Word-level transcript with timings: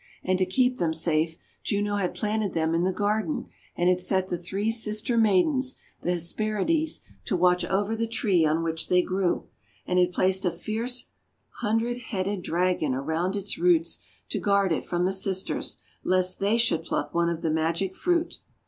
And 0.23 0.39
to 0.39 0.47
keep 0.47 0.77
them 0.77 0.95
safe, 0.95 1.37
Juno 1.61 1.97
had 1.97 2.15
planted 2.15 2.53
them 2.53 2.73
in 2.73 2.81
the 2.83 2.91
garden 2.91 3.45
and 3.75 3.87
had 3.87 3.99
set 4.01 4.29
the 4.29 4.37
three 4.39 4.71
sister 4.71 5.15
maidens, 5.15 5.75
the 6.01 6.09
Hes 6.13 6.33
perides, 6.33 7.01
to 7.25 7.37
watch 7.37 7.63
over 7.65 7.95
the 7.95 8.07
tree 8.07 8.43
on 8.43 8.63
which 8.63 8.89
they 8.89 9.03
grew, 9.03 9.45
and 9.85 9.99
had 9.99 10.11
placed 10.11 10.43
a 10.43 10.49
fierce 10.49 11.09
hundred 11.57 11.97
headed 11.99 12.41
Dragon 12.41 12.95
around 12.95 13.35
its 13.35 13.59
roots 13.59 13.99
to 14.29 14.39
guard 14.39 14.71
it 14.71 14.83
from 14.83 15.05
the 15.05 15.13
sisters 15.13 15.77
lest 16.03 16.39
they 16.39 16.57
should 16.57 16.81
pluck 16.81 17.13
one 17.13 17.29
of 17.29 17.43
the 17.43 17.51
magic 17.51 17.95
fruit. 17.95 18.39